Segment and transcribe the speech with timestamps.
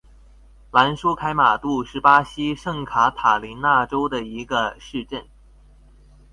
[0.71, 5.27] 兰舒凯马杜是巴西圣卡塔琳娜州的一个市镇。